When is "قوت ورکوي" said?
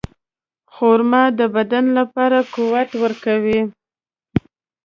2.53-3.59